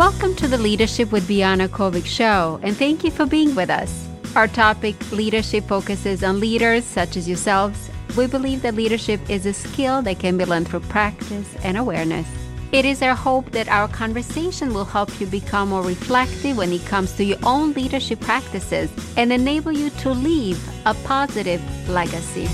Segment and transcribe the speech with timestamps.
[0.00, 4.08] Welcome to the Leadership with Bianna Kovic show, and thank you for being with us.
[4.34, 7.90] Our topic, leadership, focuses on leaders such as yourselves.
[8.16, 12.26] We believe that leadership is a skill that can be learned through practice and awareness.
[12.72, 16.86] It is our hope that our conversation will help you become more reflective when it
[16.86, 21.60] comes to your own leadership practices and enable you to leave a positive
[21.90, 22.48] legacy.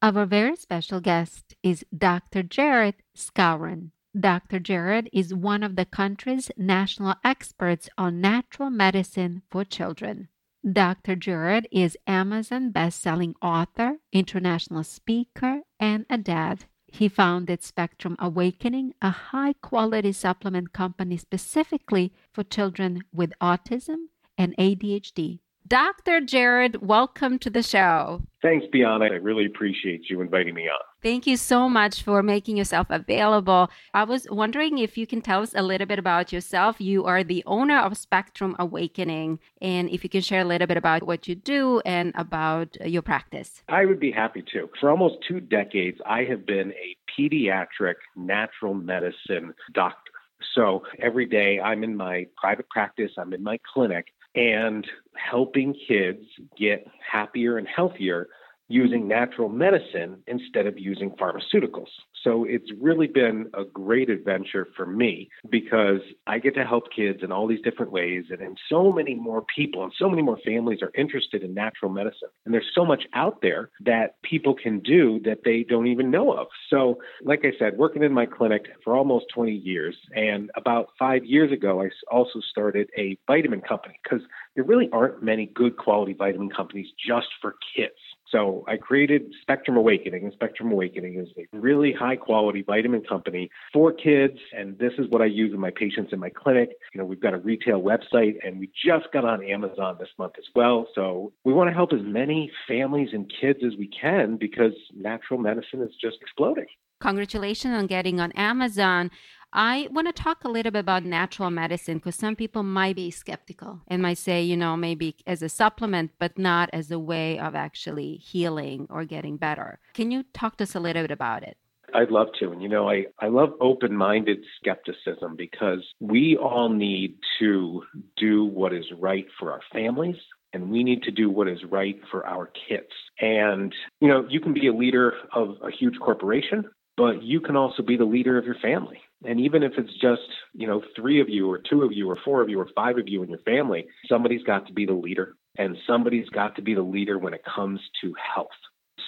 [0.00, 2.42] Our very special guest is Dr.
[2.42, 3.90] Jared Skowron.
[4.18, 4.60] Dr.
[4.60, 10.28] Jared is one of the country's national experts on natural medicine for children.
[10.70, 11.16] Dr.
[11.16, 16.66] Jared is Amazon best-selling author, international speaker, and a dad.
[16.86, 24.06] He founded Spectrum Awakening, a high-quality supplement company specifically for children with autism
[24.38, 25.40] and ADHD.
[25.66, 26.20] Dr.
[26.20, 28.20] Jared, welcome to the show.
[28.42, 29.06] Thanks, Bianna.
[29.06, 30.78] I really appreciate you inviting me on.
[31.02, 33.70] Thank you so much for making yourself available.
[33.94, 36.82] I was wondering if you can tell us a little bit about yourself.
[36.82, 40.76] You are the owner of Spectrum Awakening, and if you can share a little bit
[40.76, 43.62] about what you do and about your practice.
[43.70, 44.68] I would be happy to.
[44.78, 50.12] For almost two decades, I have been a pediatric natural medicine doctor.
[50.54, 56.24] So every day I'm in my private practice, I'm in my clinic, and helping kids
[56.58, 58.28] get happier and healthier
[58.68, 61.88] using natural medicine instead of using pharmaceuticals.
[62.22, 67.18] So it's really been a great adventure for me because I get to help kids
[67.22, 68.24] in all these different ways.
[68.30, 71.90] And then so many more people and so many more families are interested in natural
[71.92, 72.30] medicine.
[72.46, 76.32] And there's so much out there that people can do that they don't even know
[76.32, 76.46] of.
[76.70, 79.96] So, like I said, working in my clinic for almost 20 years.
[80.14, 84.22] And about five years ago, I also started a vitamin company because
[84.54, 87.92] there really aren't many good quality vitamin companies just for kids.
[88.34, 93.48] So I created Spectrum Awakening, and Spectrum Awakening is a really high quality vitamin company
[93.72, 94.40] for kids.
[94.52, 96.70] And this is what I use in my patients in my clinic.
[96.92, 100.32] You know, we've got a retail website and we just got on Amazon this month
[100.36, 100.88] as well.
[100.96, 105.38] So we want to help as many families and kids as we can because natural
[105.38, 106.66] medicine is just exploding.
[107.00, 109.10] Congratulations on getting on Amazon.
[109.56, 113.12] I want to talk a little bit about natural medicine because some people might be
[113.12, 117.38] skeptical and might say, you know, maybe as a supplement, but not as a way
[117.38, 119.78] of actually healing or getting better.
[119.94, 121.56] Can you talk to us a little bit about it?
[121.94, 122.50] I'd love to.
[122.50, 127.84] And, you know, I, I love open minded skepticism because we all need to
[128.16, 130.16] do what is right for our families
[130.52, 132.90] and we need to do what is right for our kids.
[133.20, 136.64] And, you know, you can be a leader of a huge corporation,
[136.96, 138.98] but you can also be the leader of your family.
[139.24, 142.16] And even if it's just, you know, three of you or two of you or
[142.24, 144.92] four of you or five of you in your family, somebody's got to be the
[144.92, 148.48] leader and somebody's got to be the leader when it comes to health.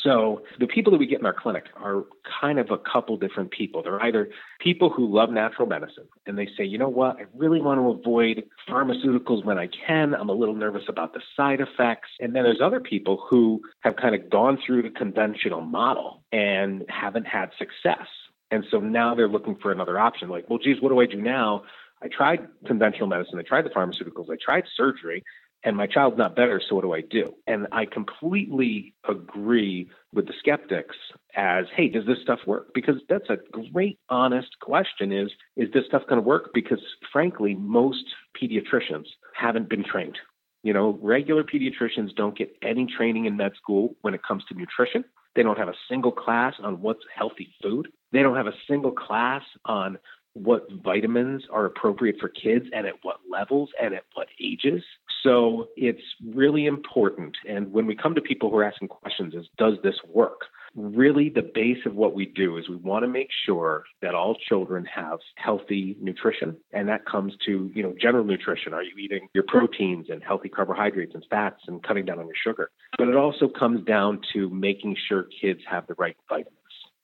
[0.02, 2.04] So the people that we get in our clinic are
[2.40, 3.82] kind of a couple different people.
[3.82, 4.28] They're either
[4.60, 7.88] people who love natural medicine and they say, you know what, I really want to
[7.90, 10.14] avoid pharmaceuticals when I can.
[10.14, 12.08] I'm a little nervous about the side effects.
[12.20, 16.84] And then there's other people who have kind of gone through the conventional model and
[16.88, 18.06] haven't had success.
[18.50, 20.28] And so now they're looking for another option.
[20.28, 21.64] Like, well, geez, what do I do now?
[22.02, 25.24] I tried conventional medicine, I tried the pharmaceuticals, I tried surgery,
[25.64, 26.60] and my child's not better.
[26.60, 27.34] So what do I do?
[27.46, 30.94] And I completely agree with the skeptics
[31.34, 32.68] as, hey, does this stuff work?
[32.74, 33.38] Because that's a
[33.72, 36.50] great, honest question is, is this stuff going to work?
[36.54, 36.80] Because
[37.12, 38.04] frankly, most
[38.40, 40.18] pediatricians haven't been trained.
[40.62, 44.54] You know, regular pediatricians don't get any training in med school when it comes to
[44.54, 45.04] nutrition.
[45.36, 47.88] They don't have a single class on what's healthy food.
[48.12, 49.98] They don't have a single class on
[50.32, 54.82] what vitamins are appropriate for kids and at what levels and at what ages.
[55.22, 56.02] So it's
[56.34, 57.36] really important.
[57.48, 60.42] And when we come to people who are asking questions is, does this work?
[60.76, 64.36] Really, the base of what we do is we want to make sure that all
[64.48, 66.54] children have healthy nutrition.
[66.72, 68.74] And that comes to, you know, general nutrition.
[68.74, 72.36] Are you eating your proteins and healthy carbohydrates and fats and cutting down on your
[72.36, 72.70] sugar?
[72.98, 76.52] But it also comes down to making sure kids have the right vitamins.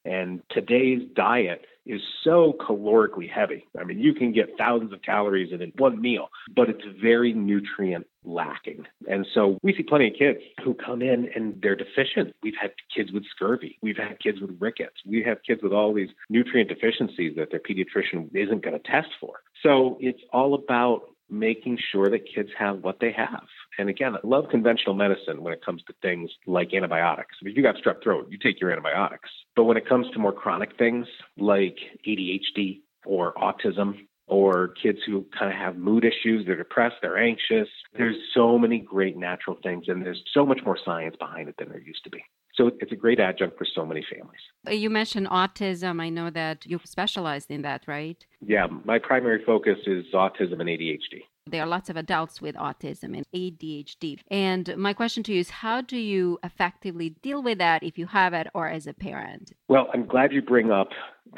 [0.04, 3.66] And today's diet is so calorically heavy.
[3.78, 8.06] I mean, you can get thousands of calories in one meal, but it's very nutrient
[8.24, 8.86] lacking.
[9.08, 12.34] And so we see plenty of kids who come in and they're deficient.
[12.42, 13.78] We've had kids with scurvy.
[13.82, 14.94] We've had kids with rickets.
[15.04, 19.08] We have kids with all these nutrient deficiencies that their pediatrician isn't going to test
[19.20, 19.40] for.
[19.62, 21.02] So it's all about
[21.32, 23.44] making sure that kids have what they have.
[23.78, 27.36] And again, I love conventional medicine when it comes to things like antibiotics.
[27.40, 29.30] If you got strep throat, you take your antibiotics.
[29.56, 31.06] But when it comes to more chronic things
[31.38, 31.76] like
[32.06, 37.68] ADHD or autism, or kids who kind of have mood issues, they're depressed, they're anxious.
[37.96, 41.68] There's so many great natural things, and there's so much more science behind it than
[41.68, 42.22] there used to be.
[42.54, 44.40] So it's a great adjunct for so many families.
[44.66, 46.00] Uh, you mentioned autism.
[46.02, 48.24] I know that you specialized in that, right?
[48.44, 51.22] Yeah, my primary focus is autism and ADHD.
[51.46, 54.20] There are lots of adults with autism and ADHD.
[54.30, 58.06] And my question to you is how do you effectively deal with that if you
[58.06, 59.52] have it or as a parent?
[59.68, 60.90] Well, I'm glad you bring up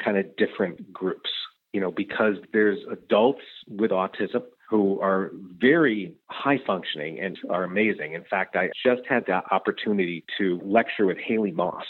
[0.03, 1.29] kind of different groups,
[1.75, 5.29] you know, because there's adults with autism who are
[5.59, 8.13] very high functioning and are amazing.
[8.13, 11.83] In fact, I just had the opportunity to lecture with Haley Moss.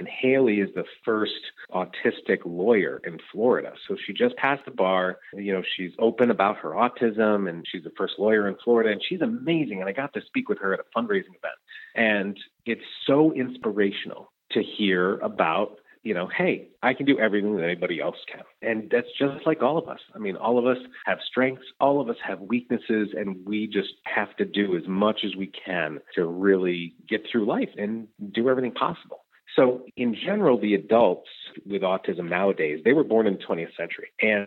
[0.00, 3.74] And Haley is the first autistic lawyer in Florida.
[3.86, 5.18] So she just passed the bar.
[5.32, 8.90] You know, she's open about her autism and she's the first lawyer in Florida.
[8.90, 9.78] And she's amazing.
[9.78, 11.58] And I got to speak with her at a fundraising event.
[11.94, 12.36] And
[12.66, 18.00] it's so inspirational to hear about you know, hey, I can do everything that anybody
[18.00, 18.42] else can.
[18.62, 20.00] And that's just like all of us.
[20.14, 23.94] I mean, all of us have strengths, all of us have weaknesses, and we just
[24.04, 28.48] have to do as much as we can to really get through life and do
[28.48, 29.24] everything possible.
[29.56, 31.28] So, in general, the adults
[31.66, 34.08] with autism nowadays, they were born in the 20th century.
[34.20, 34.46] And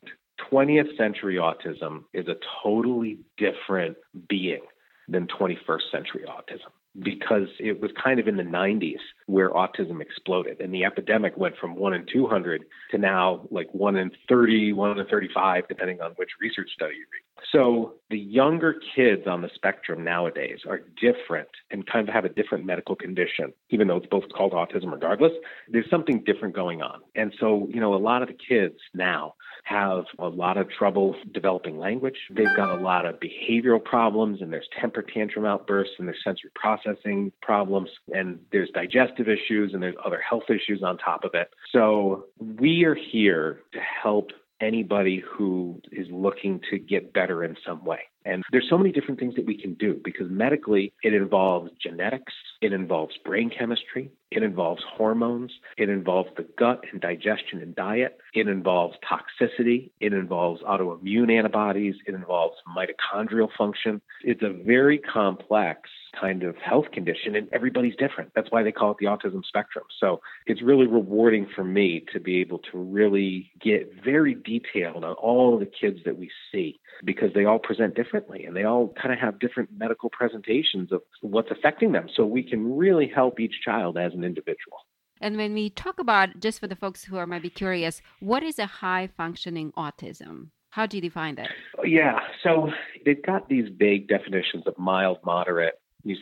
[0.52, 3.98] 20th century autism is a totally different
[4.30, 4.62] being
[5.08, 10.60] than 21st century autism because it was kind of in the 90s where autism exploded.
[10.60, 15.00] And the epidemic went from 1 in 200 to now like 1 in 30 1
[15.00, 17.46] in 35 depending on which research study you read.
[17.52, 22.30] So the younger kids on the spectrum nowadays are different and kind of have a
[22.30, 25.34] different medical condition even though it's both called autism regardless.
[25.70, 27.00] There's something different going on.
[27.16, 31.16] And so you know a lot of the kids now have a lot of trouble
[31.34, 32.18] developing language.
[32.30, 36.52] They've got a lot of behavioral problems, and there's temper tantrum outbursts, and there's sensory
[36.56, 38.70] processing problems, and there's
[39.12, 41.50] digestive issues, and there's other health issues on top of it.
[41.72, 47.84] So we are here to help anybody who is looking to get better in some
[47.84, 48.00] way.
[48.26, 52.34] And there's so many different things that we can do because medically it involves genetics,
[52.62, 58.20] it involves brain chemistry, it involves hormones, it involves the gut and digestion and diet,
[58.34, 64.02] it involves toxicity, it involves autoimmune antibodies, it involves mitochondrial function.
[64.24, 65.90] It's a very complex
[66.20, 68.32] kind of health condition and everybody's different.
[68.36, 69.86] That's why they call it the autism spectrum.
[70.00, 75.14] So it's really rewarding for me to be able to really get very detailed on
[75.14, 79.14] all the kids that we see because they all present differently and they all kind
[79.14, 82.08] of have different medical presentations of what's affecting them.
[82.16, 84.78] So we can really help each child as an individual.
[85.20, 88.58] And when we talk about, just for the folks who are maybe curious, what is
[88.58, 90.48] a high functioning autism?
[90.72, 91.50] How do you define that?
[91.84, 92.70] Yeah, so
[93.06, 95.76] they've got these vague definitions of mild, moderate,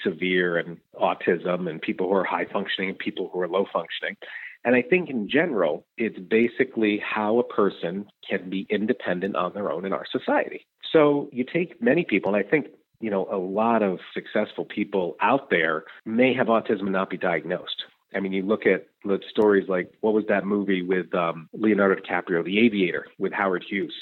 [0.03, 4.17] severe, and autism, and people who are high functioning and people who are low functioning.
[4.65, 9.71] And I think in general, it's basically how a person can be independent on their
[9.71, 10.65] own in our society.
[10.91, 12.67] So you take many people, and I think
[12.99, 17.17] you know a lot of successful people out there may have autism and not be
[17.17, 17.83] diagnosed.
[18.13, 22.01] I mean, you look at the stories like what was that movie with um, Leonardo
[22.01, 23.93] DiCaprio, The Aviator, with Howard Hughes.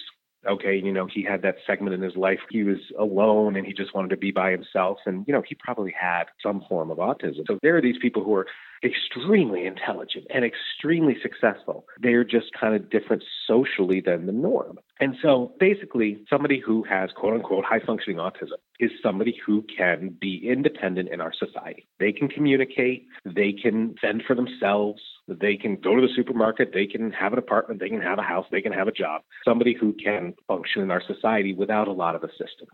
[0.47, 2.39] Okay, you know, he had that segment in his life.
[2.49, 4.99] He was alone and he just wanted to be by himself.
[5.05, 7.45] And, you know, he probably had some form of autism.
[7.47, 8.45] So there are these people who are
[8.83, 11.85] extremely intelligent and extremely successful.
[11.99, 14.79] They're just kind of different socially than the norm.
[14.99, 20.15] And so basically, somebody who has quote unquote high functioning autism is somebody who can
[20.19, 21.87] be independent in our society.
[21.99, 26.85] They can communicate, they can fend for themselves, they can go to the supermarket, they
[26.85, 29.21] can have an apartment, they can have a house, they can have a job.
[29.45, 32.69] Somebody who can function in our society without a lot of assistance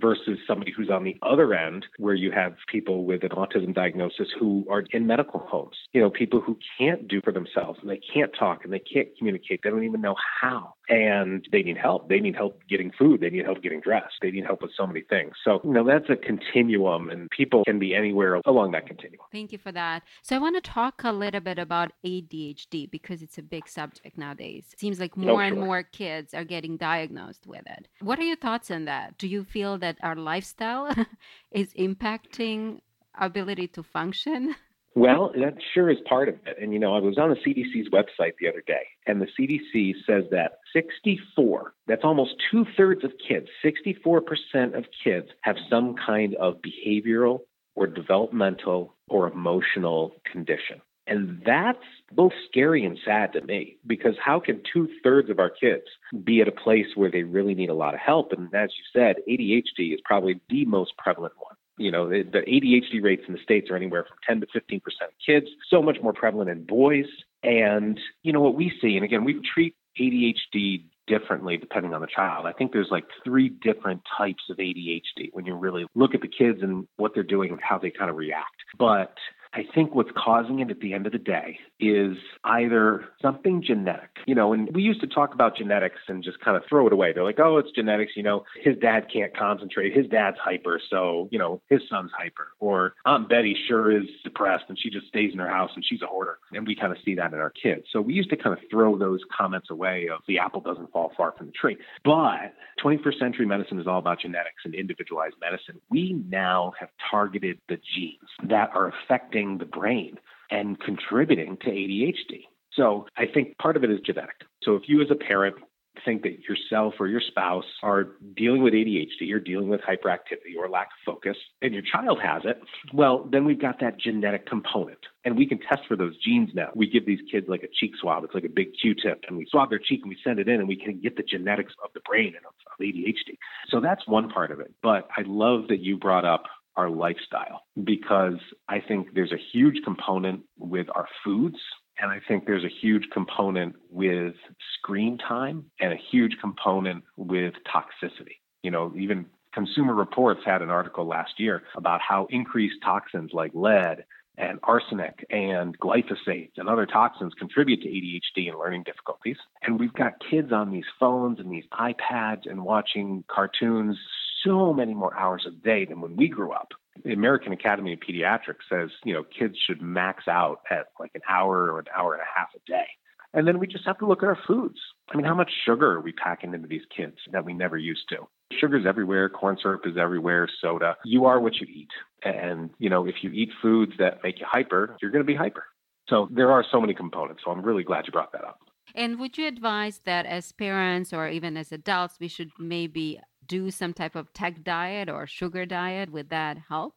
[0.00, 4.28] versus somebody who's on the other end where you have people with an autism diagnosis
[4.38, 5.76] who are in medical homes.
[5.92, 9.08] You know, people who can't do for themselves and they can't talk and they can't
[9.16, 9.60] communicate.
[9.62, 10.74] They don't even know how.
[10.88, 12.08] And they need help.
[12.08, 13.20] They need help getting food.
[13.20, 14.14] They need help getting dressed.
[14.22, 15.32] They need help with so many things.
[15.44, 19.24] So, you know, that's a continuum and people can be anywhere along that continuum.
[19.32, 20.02] Thank you for that.
[20.22, 24.18] So I want to talk a little bit about ADHD because it's a big subject
[24.18, 24.64] nowadays.
[24.72, 25.42] It seems like oh, more oh, sure.
[25.42, 27.88] and more kids are getting diagnosed with it.
[28.00, 29.16] What are your thoughts on that?
[29.18, 30.94] Do you feel that our lifestyle
[31.50, 32.80] is impacting
[33.14, 34.54] our ability to function?
[34.96, 36.56] Well, that sure is part of it.
[36.60, 39.94] And, you know, I was on the CDC's website the other day, and the CDC
[40.04, 46.34] says that 64, that's almost two thirds of kids, 64% of kids have some kind
[46.34, 47.40] of behavioral
[47.76, 50.80] or developmental or emotional condition.
[51.10, 51.78] And that's
[52.12, 55.84] both scary and sad to me because how can two thirds of our kids
[56.24, 58.32] be at a place where they really need a lot of help?
[58.32, 61.56] And as you said, ADHD is probably the most prevalent one.
[61.78, 65.10] You know, the, ADHD rates in the States are anywhere from 10 to 15% of
[65.24, 67.06] kids, so much more prevalent in boys.
[67.42, 72.06] And, you know, what we see, and again, we treat ADHD differently depending on the
[72.06, 72.46] child.
[72.46, 76.28] I think there's like three different types of ADHD when you really look at the
[76.28, 78.54] kids and what they're doing and how they kind of react.
[78.78, 79.14] But
[79.52, 84.10] I think what's causing it at the end of the day is either something genetic,
[84.26, 86.92] you know, and we used to talk about genetics and just kind of throw it
[86.92, 87.12] away.
[87.12, 91.28] They're like, oh, it's genetics, you know, his dad can't concentrate, his dad's hyper, so,
[91.32, 92.48] you know, his son's hyper.
[92.60, 96.02] Or Aunt Betty sure is depressed and she just stays in her house and she's
[96.02, 96.38] a hoarder.
[96.52, 97.86] And we kind of see that in our kids.
[97.92, 101.12] So we used to kind of throw those comments away of the apple doesn't fall
[101.16, 101.76] far from the tree.
[102.04, 102.54] But
[102.84, 105.80] 21st century medicine is all about genetics and individualized medicine.
[105.90, 110.16] We now have targeted the genes that are affecting affecting the brain
[110.50, 112.44] and contributing to ADHD.
[112.72, 114.36] So I think part of it is genetic.
[114.62, 115.56] So if you as a parent
[116.04, 118.04] think that yourself or your spouse are
[118.34, 122.42] dealing with ADHD or dealing with hyperactivity or lack of focus, and your child has
[122.44, 122.60] it,
[122.94, 124.98] well, then we've got that genetic component.
[125.24, 126.70] And we can test for those genes now.
[126.74, 128.24] We give these kids like a cheek swab.
[128.24, 130.48] It's like a big Q tip, and we swab their cheek and we send it
[130.48, 133.36] in, and we can get the genetics of the brain and of, of ADHD.
[133.68, 134.72] So that's one part of it.
[134.82, 136.44] But I love that you brought up
[136.76, 141.58] our lifestyle because I think there's a huge component with our foods.
[141.98, 144.34] And I think there's a huge component with
[144.78, 148.38] screen time and a huge component with toxicity.
[148.62, 153.50] You know, even Consumer Reports had an article last year about how increased toxins like
[153.54, 154.04] lead
[154.38, 159.36] and arsenic and glyphosate and other toxins contribute to ADHD and learning difficulties.
[159.62, 163.98] And we've got kids on these phones and these iPads and watching cartoons
[164.44, 166.68] so many more hours a day than when we grew up.
[167.04, 171.22] The American Academy of Pediatrics says, you know, kids should max out at like an
[171.28, 172.86] hour or an hour and a half a day.
[173.32, 174.78] And then we just have to look at our foods.
[175.12, 178.08] I mean, how much sugar are we packing into these kids that we never used
[178.10, 178.26] to?
[178.58, 180.96] Sugar's everywhere, corn syrup is everywhere, soda.
[181.04, 181.90] You are what you eat.
[182.24, 185.36] And, you know, if you eat foods that make you hyper, you're going to be
[185.36, 185.64] hyper.
[186.08, 187.42] So there are so many components.
[187.44, 188.58] So I'm really glad you brought that up.
[188.96, 193.20] And would you advise that as parents or even as adults, we should maybe
[193.50, 196.12] do some type of tech diet or sugar diet?
[196.12, 196.94] Would that help?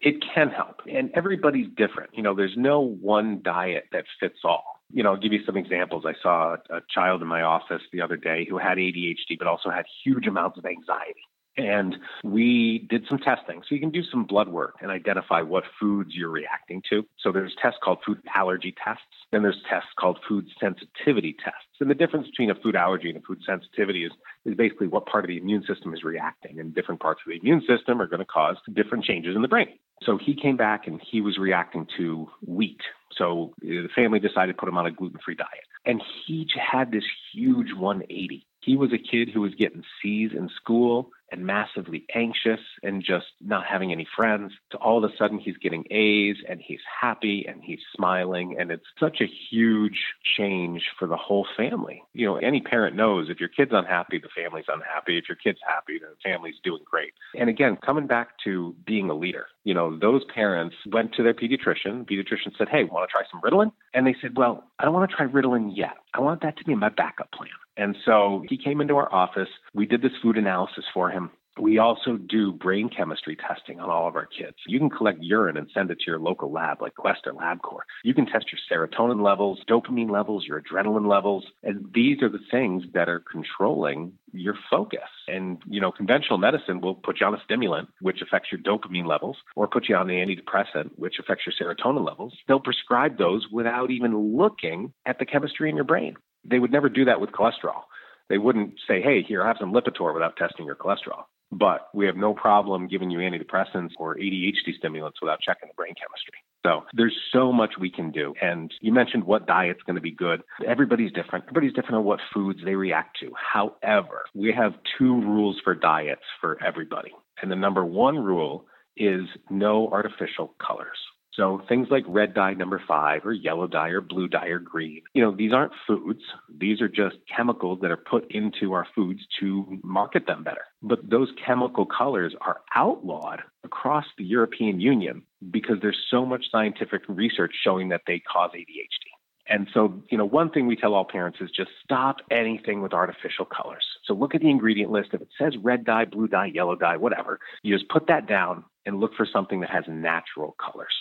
[0.00, 0.76] It can help.
[0.90, 2.10] And everybody's different.
[2.14, 4.80] You know, there's no one diet that fits all.
[4.92, 6.04] You know, I'll give you some examples.
[6.06, 9.68] I saw a child in my office the other day who had ADHD, but also
[9.68, 11.26] had huge amounts of anxiety.
[11.56, 13.62] And we did some testing.
[13.62, 17.06] So you can do some blood work and identify what foods you're reacting to.
[17.18, 19.02] So there's tests called food allergy tests.
[19.32, 21.60] and there's tests called food sensitivity tests.
[21.80, 24.12] And the difference between a food allergy and a food sensitivity is,
[24.44, 26.60] is basically what part of the immune system is reacting.
[26.60, 29.48] And different parts of the immune system are going to cause different changes in the
[29.48, 29.78] brain.
[30.02, 32.80] So he came back and he was reacting to wheat.
[33.16, 35.48] So uh, the family decided to put him on a gluten free diet.
[35.86, 38.46] And he had this huge 180.
[38.60, 43.26] He was a kid who was getting C's in school and massively anxious and just
[43.40, 47.46] not having any friends to all of a sudden he's getting A's and he's happy
[47.48, 48.56] and he's smiling.
[48.58, 49.98] And it's such a huge
[50.36, 52.02] change for the whole family.
[52.12, 55.18] You know, any parent knows if your kid's unhappy, the family's unhappy.
[55.18, 57.12] If your kid's happy, the family's doing great.
[57.38, 61.34] And again, coming back to being a leader, you know, those parents went to their
[61.34, 62.08] pediatrician.
[62.08, 63.72] Pediatrician said, Hey, want to try some Ritalin?
[63.94, 65.96] And they said, Well, I don't want to try Ritalin yet.
[66.14, 67.50] I want that to be my backup plan.
[67.76, 69.48] And so he came into our office.
[69.74, 71.15] We did this food analysis for him.
[71.58, 74.56] We also do brain chemistry testing on all of our kids.
[74.66, 77.86] You can collect urine and send it to your local lab, like Quest or LabCorp.
[78.04, 82.40] You can test your serotonin levels, dopamine levels, your adrenaline levels, and these are the
[82.50, 85.08] things that are controlling your focus.
[85.28, 89.06] And, you know, conventional medicine will put you on a stimulant, which affects your dopamine
[89.06, 92.34] levels, or put you on the antidepressant, which affects your serotonin levels.
[92.48, 96.16] They'll prescribe those without even looking at the chemistry in your brain.
[96.44, 97.82] They would never do that with cholesterol.
[98.28, 101.24] They wouldn't say, hey, here, have some Lipitor without testing your cholesterol.
[101.52, 105.94] But we have no problem giving you antidepressants or ADHD stimulants without checking the brain
[105.94, 106.34] chemistry.
[106.66, 108.34] So there's so much we can do.
[108.42, 110.42] And you mentioned what diet's going to be good.
[110.66, 111.44] Everybody's different.
[111.44, 113.30] Everybody's different on what foods they react to.
[113.36, 117.12] However, we have two rules for diets for everybody.
[117.40, 118.66] And the number one rule
[118.96, 120.98] is no artificial colors.
[121.36, 125.02] So things like red dye number five or yellow dye or blue dye or green,
[125.12, 126.22] you know, these aren't foods.
[126.58, 130.64] These are just chemicals that are put into our foods to market them better.
[130.82, 137.02] But those chemical colors are outlawed across the European Union because there's so much scientific
[137.06, 139.06] research showing that they cause ADHD.
[139.48, 142.92] And so, you know, one thing we tell all parents is just stop anything with
[142.92, 143.84] artificial colors.
[144.04, 145.10] So look at the ingredient list.
[145.12, 148.64] If it says red dye, blue dye, yellow dye, whatever, you just put that down
[148.86, 150.94] and look for something that has natural colors.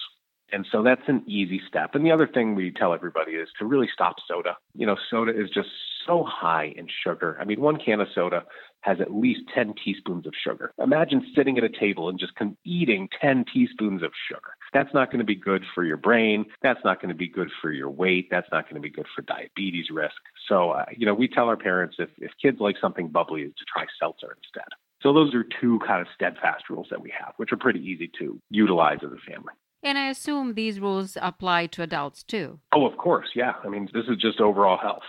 [0.52, 1.96] And so that's an easy step.
[1.96, 4.58] And the other thing we tell everybody is to really stop soda.
[4.74, 5.70] You know, soda is just
[6.06, 7.38] so high in sugar.
[7.40, 8.44] I mean, one can of soda
[8.82, 10.72] has at least 10 teaspoons of sugar.
[10.82, 12.34] Imagine sitting at a table and just
[12.64, 14.54] eating 10 teaspoons of sugar.
[14.74, 16.46] That's not going to be good for your brain.
[16.62, 18.28] That's not going to be good for your weight.
[18.30, 20.14] That's not going to be good for diabetes risk.
[20.48, 23.54] So, uh, you know, we tell our parents if, if kids like something bubbly, is
[23.58, 24.70] to try seltzer instead.
[25.02, 28.10] So those are two kind of steadfast rules that we have, which are pretty easy
[28.20, 29.54] to utilize as a family.
[29.86, 32.60] And I assume these rules apply to adults too.
[32.74, 33.28] Oh, of course.
[33.36, 33.54] Yeah.
[33.64, 35.04] I mean, this is just overall health.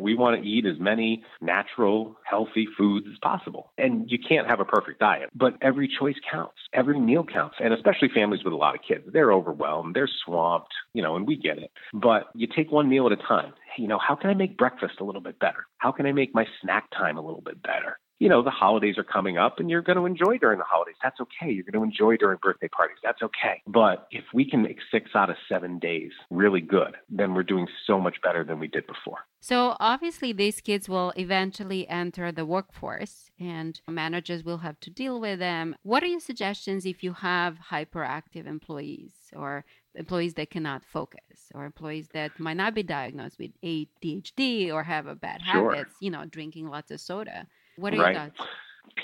[0.00, 3.70] We want to eat as many natural, healthy foods as possible.
[3.76, 6.56] And you can't have a perfect diet, but every choice counts.
[6.72, 7.56] Every meal counts.
[7.60, 11.26] And especially families with a lot of kids, they're overwhelmed, they're swamped, you know, and
[11.26, 11.70] we get it.
[11.92, 13.52] But you take one meal at a time.
[13.76, 15.66] You know, how can I make breakfast a little bit better?
[15.76, 17.98] How can I make my snack time a little bit better?
[18.18, 20.96] You know, the holidays are coming up and you're going to enjoy during the holidays.
[21.02, 21.52] That's okay.
[21.52, 22.96] You're going to enjoy during birthday parties.
[23.02, 23.62] That's okay.
[23.66, 27.68] But if we can make six out of seven days really good, then we're doing
[27.86, 29.18] so much better than we did before.
[29.40, 35.20] So obviously, these kids will eventually enter the workforce and managers will have to deal
[35.20, 35.76] with them.
[35.84, 41.64] What are your suggestions if you have hyperactive employees or employees that cannot focus or
[41.64, 45.70] employees that might not be diagnosed with ADHD or have a bad sure.
[45.70, 47.46] habits, you know, drinking lots of soda?
[47.78, 48.14] What are right.
[48.14, 48.40] your thoughts?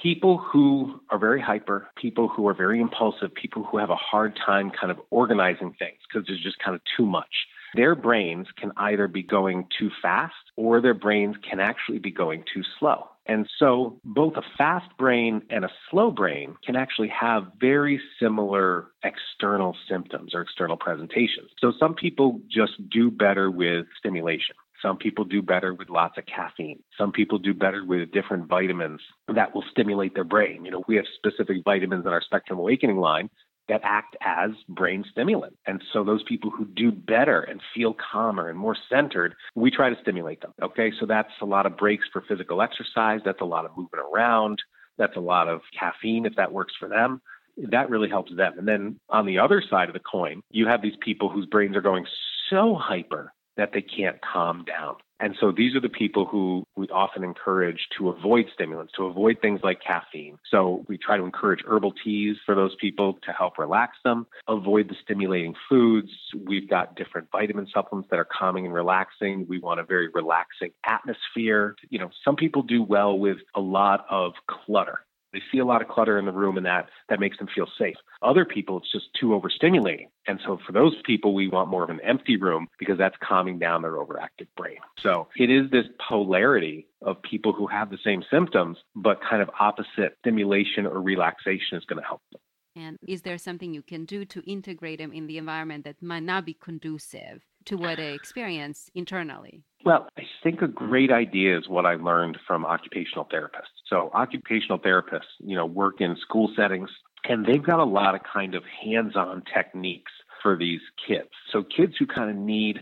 [0.03, 4.39] People who are very hyper, people who are very impulsive, people who have a hard
[4.45, 7.47] time kind of organizing things because there's just kind of too much.
[7.75, 12.45] Their brains can either be going too fast or their brains can actually be going
[12.53, 13.09] too slow.
[13.27, 18.89] And so both a fast brain and a slow brain can actually have very similar
[19.03, 21.51] external symptoms or external presentations.
[21.59, 24.57] So some people just do better with stimulation.
[24.85, 26.83] Some people do better with lots of caffeine.
[26.99, 29.01] Some people do better with different vitamins
[29.35, 30.63] that will stimulate their brain.
[30.67, 33.31] You know, we have specific vitamins in our Spectrum Awakening line
[33.71, 35.57] that act as brain stimulant.
[35.67, 39.89] And so those people who do better and feel calmer and more centered, we try
[39.89, 40.53] to stimulate them.
[40.63, 40.93] Okay.
[41.01, 43.21] So that's a lot of breaks for physical exercise.
[43.25, 44.59] That's a lot of moving around.
[44.99, 47.23] That's a lot of caffeine if that works for them.
[47.57, 48.59] That really helps them.
[48.59, 51.75] And then on the other side of the coin, you have these people whose brains
[51.75, 52.05] are going
[52.51, 54.97] so hyper that they can't calm down.
[55.21, 59.39] And so these are the people who we often encourage to avoid stimulants, to avoid
[59.41, 60.39] things like caffeine.
[60.51, 64.89] So we try to encourage herbal teas for those people to help relax them, avoid
[64.89, 66.11] the stimulating foods.
[66.47, 69.47] We've got different vitamin supplements that are calming and relaxing.
[69.49, 71.77] We want a very relaxing atmosphere.
[71.91, 75.07] You know, some people do well with a lot of clutter.
[75.35, 77.67] They see a lot of clutter in the room and that that makes them feel
[77.79, 77.97] safe.
[78.23, 80.09] Other people it's just too overstimulating.
[80.27, 83.59] And so for those people we want more of an empty room because that's calming
[83.59, 84.79] down their overactive brain.
[85.01, 89.51] So it is this polarity of people who have the same symptoms but kind of
[89.59, 92.41] opposite stimulation or relaxation is going to help them.
[92.77, 96.25] And is there something you can do to integrate them in the environment that might
[96.25, 99.63] not be conducive to what they experience internally?
[99.85, 103.75] Well, I think a great idea is what I learned from occupational therapists.
[103.87, 106.91] So, occupational therapists, you know, work in school settings,
[107.25, 111.29] and they've got a lot of kind of hands-on techniques for these kids.
[111.53, 112.81] So, kids who kind of need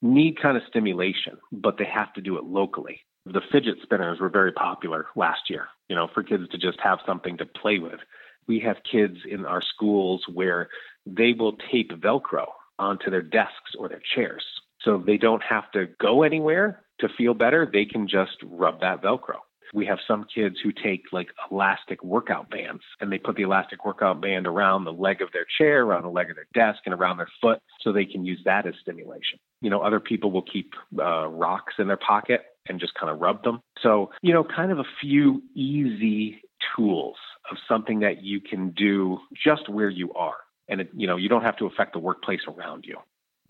[0.00, 3.00] need kind of stimulation, but they have to do it locally.
[3.26, 6.98] The fidget spinners were very popular last year, you know, for kids to just have
[7.06, 8.00] something to play with.
[8.46, 10.68] We have kids in our schools where
[11.06, 12.46] they will tape Velcro
[12.78, 14.44] onto their desks or their chairs.
[14.82, 17.68] So they don't have to go anywhere to feel better.
[17.70, 19.36] They can just rub that Velcro.
[19.72, 23.84] We have some kids who take like elastic workout bands and they put the elastic
[23.84, 26.94] workout band around the leg of their chair, around the leg of their desk, and
[26.94, 29.38] around their foot so they can use that as stimulation.
[29.62, 33.20] You know, other people will keep uh, rocks in their pocket and just kind of
[33.20, 33.60] rub them.
[33.82, 36.40] So, you know, kind of a few easy
[36.76, 37.16] tools
[37.50, 40.36] of something that you can do just where you are.
[40.68, 42.98] And it, you know you don't have to affect the workplace around you.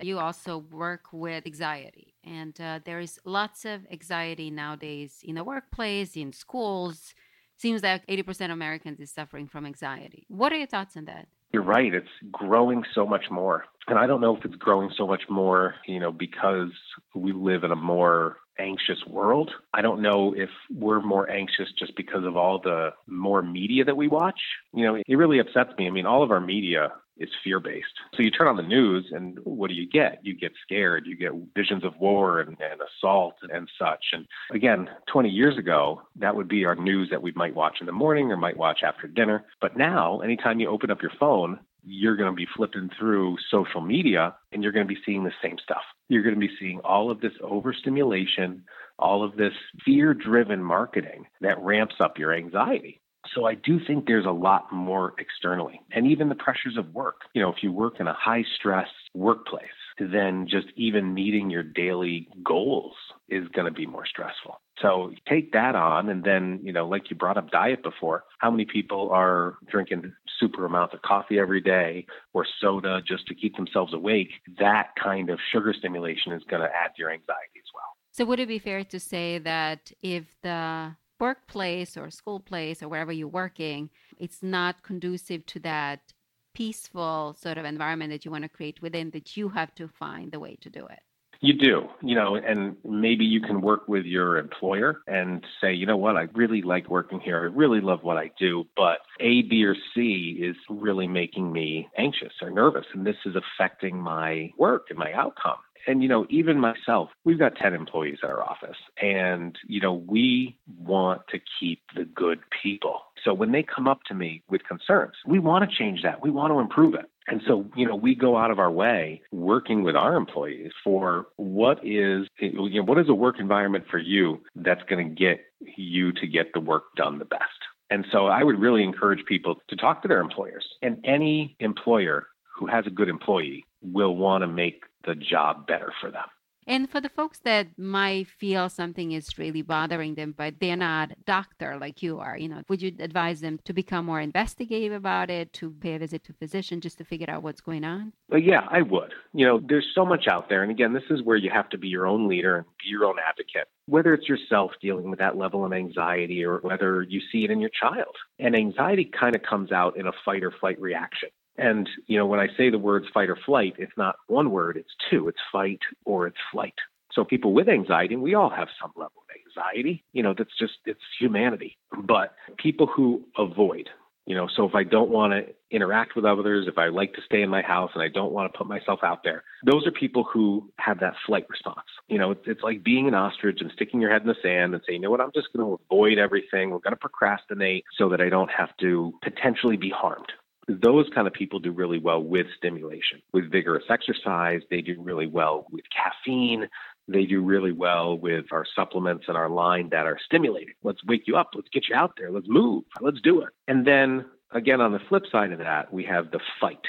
[0.00, 5.44] You also work with anxiety and uh, there is lots of anxiety nowadays in the
[5.44, 7.14] workplace in schools.
[7.56, 10.26] Seems like 80% of americans is suffering from anxiety.
[10.28, 11.28] What are your thoughts on that?
[11.52, 13.66] You're right it's growing so much more.
[13.86, 16.72] And i don't know if it's growing so much more you know because
[17.14, 19.50] we live in a more anxious world.
[19.72, 23.96] I don't know if we're more anxious just because of all the more media that
[23.96, 24.40] we watch.
[24.72, 25.86] You know, it really upsets me.
[25.86, 27.94] I mean, all of our media is fear based.
[28.14, 30.18] So you turn on the news and what do you get?
[30.22, 31.06] You get scared.
[31.06, 34.06] You get visions of war and, and assault and such.
[34.12, 37.86] And again, 20 years ago, that would be our news that we might watch in
[37.86, 39.44] the morning or might watch after dinner.
[39.60, 43.80] But now, anytime you open up your phone, you're going to be flipping through social
[43.80, 45.82] media and you're going to be seeing the same stuff.
[46.08, 48.64] You're going to be seeing all of this overstimulation,
[48.98, 49.52] all of this
[49.84, 53.00] fear driven marketing that ramps up your anxiety.
[53.34, 57.22] So I do think there's a lot more externally and even the pressures of work.
[57.34, 59.64] You know, if you work in a high stress workplace,
[59.98, 62.94] then just even meeting your daily goals
[63.28, 64.60] is going to be more stressful.
[64.82, 66.08] So take that on.
[66.08, 70.12] And then, you know, like you brought up diet before, how many people are drinking
[70.38, 74.30] super amounts of coffee every day or soda just to keep themselves awake?
[74.58, 77.84] That kind of sugar stimulation is going to add to your anxiety as well.
[78.10, 82.88] So, would it be fair to say that if the workplace or school place or
[82.88, 86.12] wherever you're working, it's not conducive to that
[86.54, 90.32] peaceful sort of environment that you want to create within, that you have to find
[90.32, 91.00] the way to do it?
[91.40, 95.84] You do, you know, and maybe you can work with your employer and say, you
[95.84, 97.36] know what, I really like working here.
[97.38, 101.88] I really love what I do, but A, B, or C is really making me
[101.98, 106.26] anxious or nervous, and this is affecting my work and my outcome and you know
[106.30, 111.38] even myself we've got 10 employees at our office and you know we want to
[111.60, 115.68] keep the good people so when they come up to me with concerns we want
[115.68, 118.50] to change that we want to improve it and so, you know, we go out
[118.50, 123.14] of our way working with our employees for what is, you know, what is a
[123.14, 125.40] work environment for you that's going to get
[125.76, 127.42] you to get the work done the best.
[127.90, 130.66] And so I would really encourage people to talk to their employers.
[130.82, 135.92] And any employer who has a good employee will want to make the job better
[136.00, 136.26] for them.
[136.66, 141.12] And for the folks that might feel something is really bothering them, but they're not
[141.26, 145.28] doctor like you are, you know, would you advise them to become more investigative about
[145.30, 148.12] it, to pay a visit to a physician just to figure out what's going on?
[148.30, 149.12] Well, yeah, I would.
[149.34, 150.62] You know, there's so much out there.
[150.62, 153.04] And again, this is where you have to be your own leader and be your
[153.04, 157.44] own advocate, whether it's yourself dealing with that level of anxiety or whether you see
[157.44, 158.16] it in your child.
[158.38, 161.28] And anxiety kind of comes out in a fight or flight reaction.
[161.56, 164.76] And, you know, when I say the words fight or flight, it's not one word,
[164.76, 165.28] it's two.
[165.28, 166.74] It's fight or it's flight.
[167.12, 170.74] So people with anxiety, we all have some level of anxiety, you know, that's just,
[170.84, 171.78] it's humanity.
[171.96, 173.88] But people who avoid,
[174.26, 177.22] you know, so if I don't want to interact with others, if I like to
[177.24, 179.92] stay in my house and I don't want to put myself out there, those are
[179.92, 181.86] people who have that flight response.
[182.08, 184.74] You know, it's, it's like being an ostrich and sticking your head in the sand
[184.74, 186.70] and saying, you know what, I'm just going to avoid everything.
[186.70, 190.32] We're going to procrastinate so that I don't have to potentially be harmed
[190.68, 194.62] those kind of people do really well with stimulation, with vigorous exercise.
[194.70, 196.68] They do really well with caffeine.
[197.06, 200.74] They do really well with our supplements and our line that are stimulating.
[200.82, 201.50] Let's wake you up.
[201.54, 202.30] Let's get you out there.
[202.30, 202.84] Let's move.
[203.00, 203.50] Let's do it.
[203.68, 206.80] And then again, on the flip side of that, we have the fight.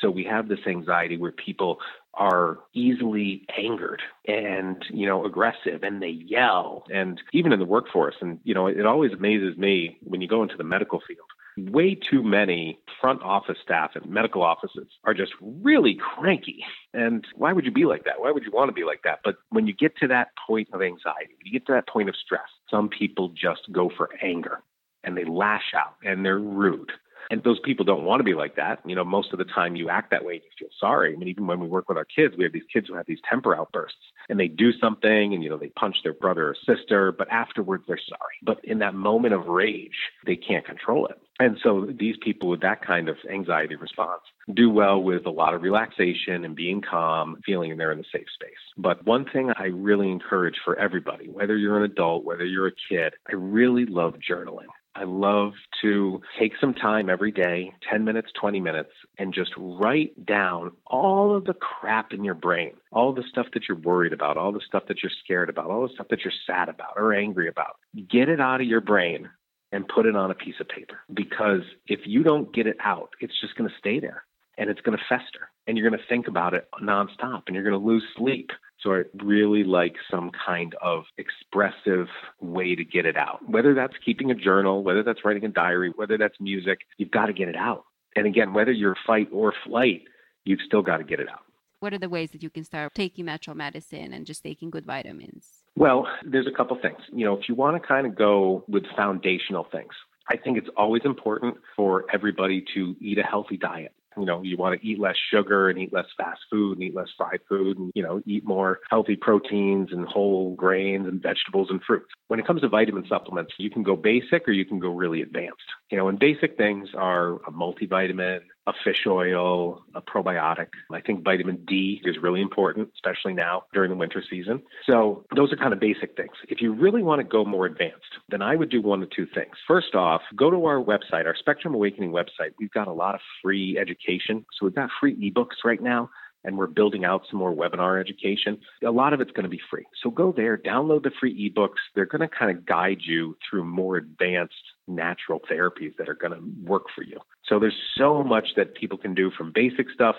[0.00, 1.78] So we have this anxiety where people
[2.14, 8.16] are easily angered and you know aggressive and they yell and even in the workforce
[8.20, 11.28] and you know it always amazes me when you go into the medical field
[11.68, 16.64] way too many front office staff and medical offices are just really cranky.
[16.94, 18.20] And why would you be like that?
[18.20, 19.20] Why would you want to be like that?
[19.24, 22.08] But when you get to that point of anxiety, when you get to that point
[22.08, 24.62] of stress, some people just go for anger
[25.04, 26.92] and they lash out and they're rude.
[27.30, 28.80] And those people don't want to be like that.
[28.84, 31.12] You know, most of the time you act that way and you feel sorry.
[31.12, 33.06] I mean, even when we work with our kids, we have these kids who have
[33.06, 36.56] these temper outbursts and they do something and, you know, they punch their brother or
[36.66, 38.36] sister, but afterwards they're sorry.
[38.42, 41.20] But in that moment of rage, they can't control it.
[41.38, 44.20] And so these people with that kind of anxiety response
[44.52, 48.26] do well with a lot of relaxation and being calm, feeling they're in a safe
[48.34, 48.50] space.
[48.76, 52.72] But one thing I really encourage for everybody, whether you're an adult, whether you're a
[52.90, 54.66] kid, I really love journaling.
[55.00, 60.26] I love to take some time every day, 10 minutes, 20 minutes, and just write
[60.26, 64.36] down all of the crap in your brain, all the stuff that you're worried about,
[64.36, 67.14] all the stuff that you're scared about, all the stuff that you're sad about or
[67.14, 67.76] angry about.
[68.10, 69.30] Get it out of your brain
[69.72, 70.98] and put it on a piece of paper.
[71.14, 74.24] Because if you don't get it out, it's just going to stay there
[74.60, 77.64] and it's going to fester and you're going to think about it nonstop and you're
[77.64, 78.50] going to lose sleep.
[78.82, 82.08] So I really like some kind of expressive
[82.40, 83.40] way to get it out.
[83.48, 87.26] Whether that's keeping a journal, whether that's writing a diary, whether that's music, you've got
[87.26, 87.84] to get it out.
[88.14, 90.02] And again, whether you're fight or flight,
[90.44, 91.44] you've still got to get it out.
[91.80, 94.84] What are the ways that you can start taking natural medicine and just taking good
[94.84, 95.46] vitamins?
[95.74, 96.98] Well, there's a couple things.
[97.10, 99.94] You know, if you want to kind of go with foundational things,
[100.28, 103.94] I think it's always important for everybody to eat a healthy diet.
[104.16, 106.94] You know, you want to eat less sugar and eat less fast food and eat
[106.94, 111.68] less fried food and, you know, eat more healthy proteins and whole grains and vegetables
[111.70, 112.10] and fruits.
[112.28, 115.22] When it comes to vitamin supplements, you can go basic or you can go really
[115.22, 115.62] advanced.
[115.90, 120.68] You know, and basic things are a multivitamin, a fish oil, a probiotic.
[120.92, 124.62] I think vitamin D is really important, especially now during the winter season.
[124.86, 126.32] So those are kind of basic things.
[126.48, 129.26] If you really want to go more advanced, then I would do one of two
[129.26, 129.56] things.
[129.66, 132.52] First off, go to our website, our Spectrum Awakening website.
[132.58, 134.46] We've got a lot of free education.
[134.58, 136.10] So we've got free ebooks right now
[136.44, 138.58] and we're building out some more webinar education.
[138.84, 139.84] A lot of it's going to be free.
[140.02, 141.80] So go there, download the free ebooks.
[141.94, 144.54] They're going to kind of guide you through more advanced
[144.88, 147.18] natural therapies that are going to work for you.
[147.46, 150.16] So there's so much that people can do from basic stuff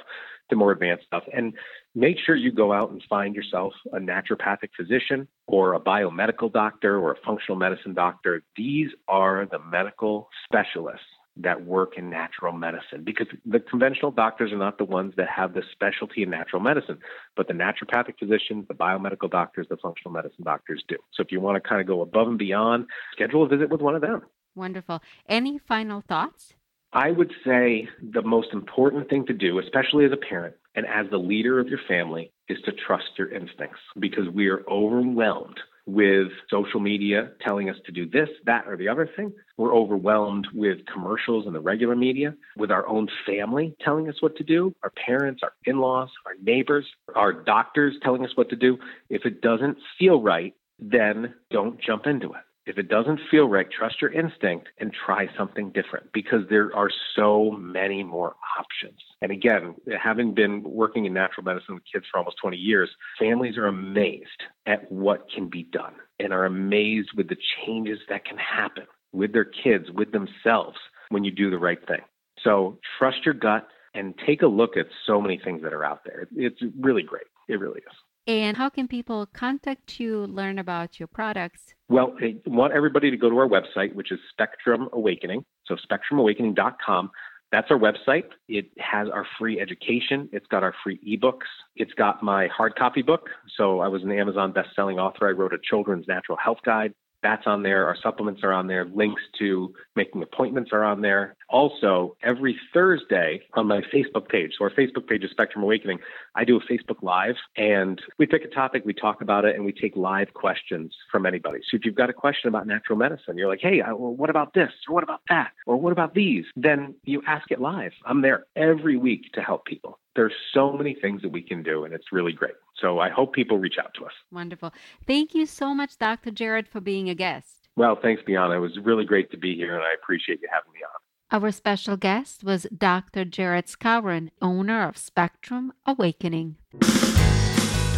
[0.49, 1.23] to more advanced stuff.
[1.34, 1.53] And
[1.95, 6.99] make sure you go out and find yourself a naturopathic physician or a biomedical doctor
[6.99, 8.43] or a functional medicine doctor.
[8.55, 11.05] These are the medical specialists
[11.38, 15.54] that work in natural medicine because the conventional doctors are not the ones that have
[15.54, 17.00] the specialty in natural medicine,
[17.36, 20.98] but the naturopathic physicians, the biomedical doctors, the functional medicine doctors do.
[21.13, 23.82] So if you want to kind of go above and beyond, schedule a visit with
[23.82, 24.24] one of them.
[24.56, 25.02] Wonderful.
[25.28, 26.54] Any final thoughts?
[26.94, 31.10] I would say the most important thing to do, especially as a parent and as
[31.10, 36.27] the leader of your family, is to trust your instincts because we are overwhelmed with
[36.49, 39.31] social media telling us to do this, that, or the other thing.
[39.57, 44.35] We're overwhelmed with commercials and the regular media, with our own family telling us what
[44.37, 46.85] to do, our parents, our in laws, our neighbors,
[47.15, 48.77] our doctors telling us what to do.
[49.09, 52.41] If it doesn't feel right, then don't jump into it.
[52.65, 56.91] If it doesn't feel right, trust your instinct and try something different because there are
[57.15, 59.00] so many more options.
[59.21, 63.58] And again, having been working in natural medicine with kids for almost 20 years, families
[63.58, 68.38] are amazed at what can be done and are amazed with the changes that can
[68.38, 70.78] happen with their kids, with themselves
[71.10, 72.02] when you do the right thing.
[72.43, 76.02] So trust your gut and take a look at so many things that are out
[76.06, 76.28] there.
[76.36, 77.26] It's really great.
[77.47, 77.95] It really is.
[78.28, 81.74] And how can people contact you, learn about your products?
[81.91, 85.43] Well, I want everybody to go to our website, which is Spectrum Awakening.
[85.65, 87.12] So, spectrumawakening.com.
[87.51, 88.23] That's our website.
[88.47, 90.30] It has our free education.
[90.32, 91.49] It's got our free ebooks.
[91.75, 93.27] It's got my hard copy book.
[93.58, 95.27] So, I was an Amazon best-selling author.
[95.27, 96.93] I wrote a children's natural health guide.
[97.23, 97.86] That's on there.
[97.86, 98.86] Our supplements are on there.
[98.86, 101.36] Links to making appointments are on there.
[101.49, 105.99] Also, every Thursday on my Facebook page, so our Facebook page is Spectrum Awakening,
[106.36, 109.65] I do a Facebook Live and we pick a topic, we talk about it, and
[109.65, 111.60] we take live questions from anybody.
[111.69, 114.53] So if you've got a question about natural medicine, you're like, hey, well, what about
[114.53, 114.71] this?
[114.88, 115.51] Or what about that?
[115.65, 116.45] Or what about these?
[116.55, 117.91] Then you ask it live.
[118.05, 119.99] I'm there every week to help people.
[120.15, 122.55] There's so many things that we can do, and it's really great.
[122.82, 124.12] So I hope people reach out to us.
[124.32, 124.74] Wonderful.
[125.06, 126.32] Thank you so much, Dr.
[126.32, 127.70] Jared, for being a guest.
[127.76, 128.56] Well, thanks, Bianna.
[128.56, 131.00] It was really great to be here, and I appreciate you having me on.
[131.34, 133.24] Our special guest was Dr.
[133.24, 136.58] Jared Skowron, owner of Spectrum Awakening.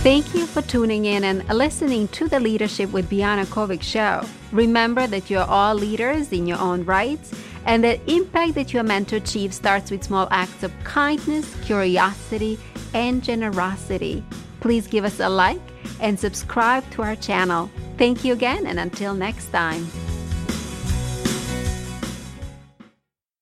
[0.04, 4.22] Thank you for tuning in and listening to the Leadership with Bianna Kovic show.
[4.52, 7.34] Remember that you're all leaders in your own rights,
[7.66, 12.60] and the impact that you're meant to achieve starts with small acts of kindness, curiosity,
[12.94, 14.24] and generosity.
[14.64, 15.60] Please give us a like
[16.00, 17.70] and subscribe to our channel.
[17.98, 19.86] Thank you again, and until next time.